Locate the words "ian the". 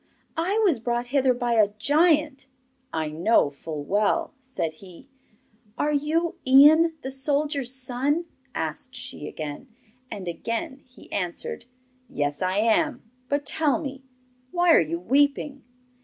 6.47-7.11